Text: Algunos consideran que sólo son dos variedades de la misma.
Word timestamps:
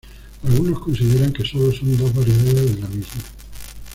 Algunos 0.41 0.79
consideran 0.79 1.31
que 1.31 1.45
sólo 1.45 1.71
son 1.71 1.95
dos 1.95 2.11
variedades 2.15 2.73
de 2.75 2.81
la 2.81 2.87
misma. 2.87 3.21